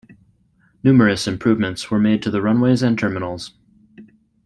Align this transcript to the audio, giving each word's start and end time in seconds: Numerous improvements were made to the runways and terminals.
Numerous 0.83 1.27
improvements 1.27 1.91
were 1.91 1.99
made 1.99 2.23
to 2.23 2.31
the 2.31 2.41
runways 2.41 2.81
and 2.81 2.97
terminals. 2.97 3.53